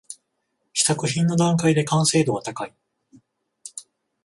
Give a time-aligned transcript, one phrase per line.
[0.73, 2.73] 試作品の段階で完成度は高い